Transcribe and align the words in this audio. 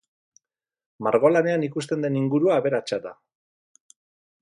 Margolanean 1.09 1.67
ikusten 1.69 2.07
den 2.07 2.19
ingurua 2.23 2.59
aberatsa 2.63 3.03
da. 3.09 3.17